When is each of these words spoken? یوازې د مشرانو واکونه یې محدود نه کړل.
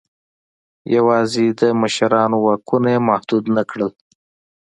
یوازې 0.95 1.45
د 1.59 1.61
مشرانو 1.81 2.37
واکونه 2.45 2.89
یې 2.95 2.99
محدود 3.09 3.43
نه 3.55 3.63
کړل. 3.69 3.91